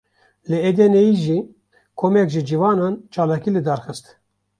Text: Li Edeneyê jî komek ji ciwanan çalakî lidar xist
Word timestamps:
Li 0.49 0.57
Edeneyê 0.69 1.13
jî 1.23 1.39
komek 1.99 2.27
ji 2.33 2.41
ciwanan 2.49 2.93
çalakî 3.13 3.49
lidar 3.55 3.79
xist 3.85 4.05